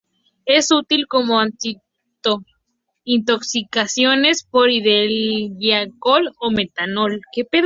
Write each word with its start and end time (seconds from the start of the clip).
Es 0.47 0.71
útil 0.71 1.05
como 1.07 1.37
antídoto 1.39 1.83
en 2.33 2.43
intoxicaciones 3.03 4.43
por 4.49 4.69
etilenglicol 4.69 6.31
o 6.39 6.49
metanol. 6.49 7.21